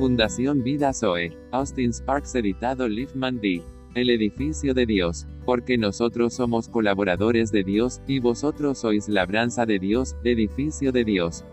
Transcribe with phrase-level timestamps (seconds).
[0.00, 1.36] Fundación Vida Zoe.
[1.50, 3.62] Austin Sparks editado Liefman D.
[3.94, 5.26] El edificio de Dios.
[5.44, 11.44] Porque nosotros somos colaboradores de Dios, y vosotros sois labranza de Dios, edificio de Dios.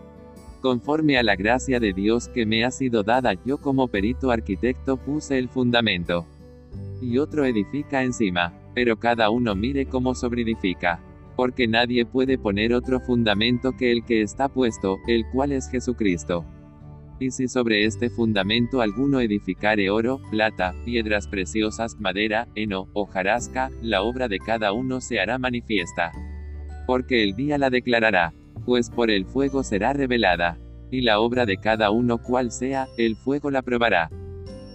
[0.62, 4.96] Conforme a la gracia de Dios que me ha sido dada, yo como perito arquitecto
[4.96, 6.24] puse el fundamento.
[7.02, 8.54] Y otro edifica encima.
[8.74, 11.00] Pero cada uno mire cómo sobreedifica.
[11.36, 16.46] Porque nadie puede poner otro fundamento que el que está puesto, el cual es Jesucristo.
[17.20, 24.02] Y si sobre este fundamento alguno edificare oro, plata, piedras preciosas, madera, heno, hojarasca, la
[24.02, 26.12] obra de cada uno se hará manifiesta.
[26.86, 30.58] Porque el día la declarará, pues por el fuego será revelada.
[30.92, 34.10] Y la obra de cada uno cual sea, el fuego la probará.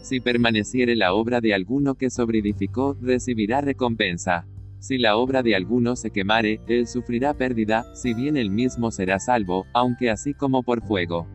[0.02, 4.46] Si permaneciere la obra de alguno que sobreedificó, recibirá recompensa.
[4.80, 9.18] Si la obra de alguno se quemare, él sufrirá pérdida, si bien él mismo será
[9.18, 11.26] salvo, aunque así como por fuego.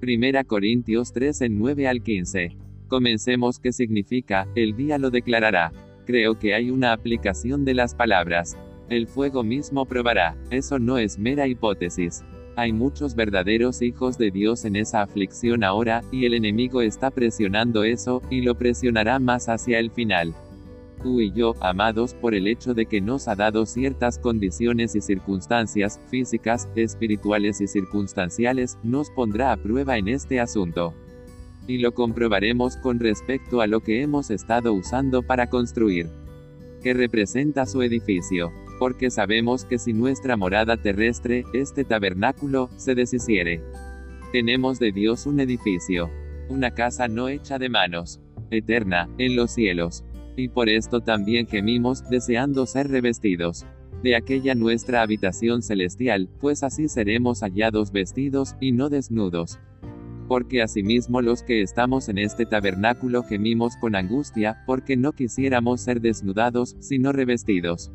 [0.00, 2.56] Primera Corintios 3 en 9 al 15.
[2.88, 5.72] Comencemos qué significa, el día lo declarará.
[6.06, 8.56] Creo que hay una aplicación de las palabras.
[8.88, 12.24] El fuego mismo probará, eso no es mera hipótesis.
[12.56, 17.84] Hay muchos verdaderos hijos de Dios en esa aflicción ahora, y el enemigo está presionando
[17.84, 20.34] eso, y lo presionará más hacia el final
[21.02, 25.00] tú y yo, amados, por el hecho de que nos ha dado ciertas condiciones y
[25.00, 30.94] circunstancias, físicas, espirituales y circunstanciales, nos pondrá a prueba en este asunto.
[31.66, 36.08] Y lo comprobaremos con respecto a lo que hemos estado usando para construir.
[36.82, 38.50] Que representa su edificio.
[38.78, 43.62] Porque sabemos que si nuestra morada terrestre, este tabernáculo, se deshiciere.
[44.32, 46.10] Tenemos de Dios un edificio.
[46.48, 48.20] Una casa no hecha de manos.
[48.50, 50.02] Eterna, en los cielos
[50.36, 53.66] y por esto también gemimos, deseando ser revestidos
[54.02, 59.58] de aquella nuestra habitación celestial, pues así seremos hallados vestidos, y no desnudos.
[60.28, 66.00] Porque asimismo los que estamos en este tabernáculo gemimos con angustia, porque no quisiéramos ser
[66.00, 67.92] desnudados, sino revestidos.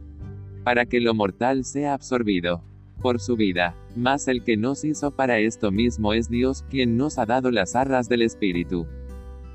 [0.64, 2.64] Para que lo mortal sea absorbido
[3.02, 3.76] por su vida.
[3.96, 7.76] Mas el que nos hizo para esto mismo es Dios, quien nos ha dado las
[7.76, 8.86] arras del Espíritu.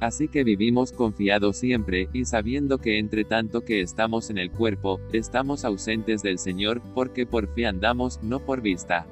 [0.01, 4.99] Así que vivimos confiados siempre, y sabiendo que entre tanto que estamos en el cuerpo,
[5.13, 9.07] estamos ausentes del Señor, porque por fe andamos, no por vista.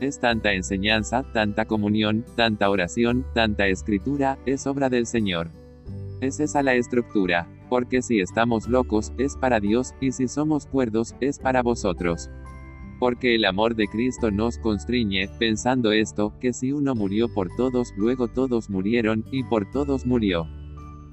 [0.00, 5.50] Es tanta enseñanza, tanta comunión, tanta oración, tanta escritura, es obra del Señor.
[6.22, 11.14] Es esa la estructura, porque si estamos locos, es para Dios, y si somos cuerdos,
[11.20, 12.30] es para vosotros.
[13.04, 17.92] Porque el amor de Cristo nos constriñe, pensando esto, que si uno murió por todos,
[17.98, 20.48] luego todos murieron, y por todos murió.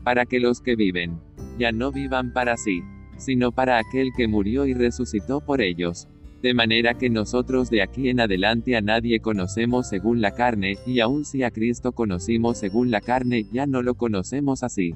[0.06, 1.20] Para que los que viven,
[1.60, 2.82] ya no vivan para sí,
[3.18, 6.08] sino para aquel que murió y resucitó por ellos.
[6.42, 11.02] De manera que nosotros de aquí en adelante a nadie conocemos según la carne, y
[11.02, 14.96] aun si a Cristo conocimos según la carne, ya no lo conocemos así.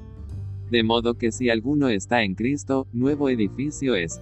[0.70, 4.18] De modo que si alguno está en Cristo, nuevo edificio es.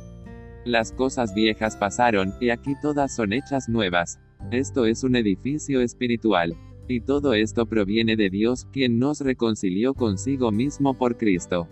[0.65, 4.19] Las cosas viejas pasaron, y aquí todas son hechas nuevas.
[4.51, 6.57] Esto es un edificio espiritual.
[6.89, 11.69] Y todo esto proviene de Dios, quien nos reconcilió consigo mismo por Cristo.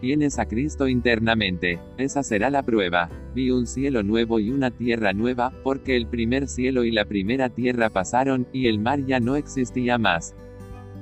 [0.00, 1.80] Tienes a Cristo internamente.
[1.96, 3.08] Esa será la prueba.
[3.34, 7.48] Vi un cielo nuevo y una tierra nueva, porque el primer cielo y la primera
[7.48, 10.34] tierra pasaron, y el mar ya no existía más.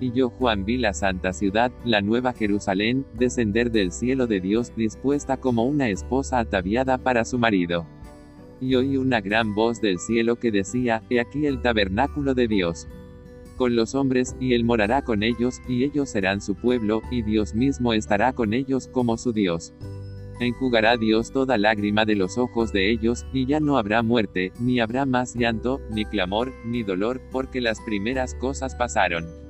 [0.08, 5.36] Yo Juan vi la santa ciudad, la nueva Jerusalén, descender del cielo de Dios dispuesta
[5.36, 7.86] como una esposa ataviada para su marido.
[8.60, 12.88] Y oí una gran voz del cielo que decía, He aquí el tabernáculo de Dios.
[13.56, 17.54] Con los hombres, y él morará con ellos, y ellos serán su pueblo, y Dios
[17.54, 19.74] mismo estará con ellos como su Dios.
[20.40, 24.80] Enjugará Dios toda lágrima de los ojos de ellos, y ya no habrá muerte, ni
[24.80, 29.49] habrá más llanto, ni clamor, ni dolor, porque las primeras cosas pasaron.